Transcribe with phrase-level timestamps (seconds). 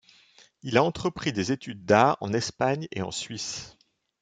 [0.63, 3.77] Il a entrepris des études d'art en Espagne et en Suisse.